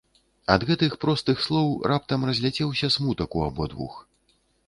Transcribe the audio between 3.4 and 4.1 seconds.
абодвух.